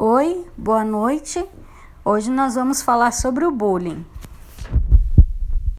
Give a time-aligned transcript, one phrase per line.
[0.00, 1.44] Oi, boa noite.
[2.04, 4.06] Hoje nós vamos falar sobre o bullying.